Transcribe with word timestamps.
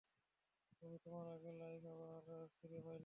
তুমি 0.79 0.97
তোমার 0.97 1.25
আগের 1.27 1.55
লাইফ 1.55 1.81
আবার 1.91 2.21
ফিরে 2.55 2.77
পাইলা। 2.77 2.99